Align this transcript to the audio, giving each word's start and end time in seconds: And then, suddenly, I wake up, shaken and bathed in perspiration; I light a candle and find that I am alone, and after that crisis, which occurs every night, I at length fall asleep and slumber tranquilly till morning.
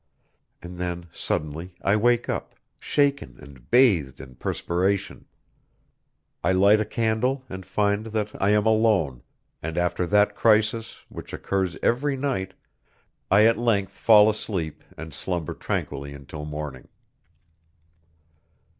And 0.63 0.79
then, 0.79 1.05
suddenly, 1.13 1.75
I 1.83 1.95
wake 1.95 2.27
up, 2.27 2.55
shaken 2.79 3.37
and 3.39 3.69
bathed 3.69 4.19
in 4.19 4.33
perspiration; 4.33 5.25
I 6.43 6.53
light 6.53 6.79
a 6.79 6.85
candle 6.85 7.43
and 7.47 7.63
find 7.67 8.07
that 8.07 8.31
I 8.41 8.49
am 8.49 8.65
alone, 8.65 9.21
and 9.61 9.77
after 9.77 10.07
that 10.07 10.33
crisis, 10.33 11.05
which 11.09 11.33
occurs 11.33 11.77
every 11.83 12.17
night, 12.17 12.55
I 13.29 13.45
at 13.45 13.59
length 13.59 13.91
fall 13.91 14.27
asleep 14.27 14.83
and 14.97 15.13
slumber 15.13 15.53
tranquilly 15.53 16.17
till 16.27 16.45
morning. 16.45 16.87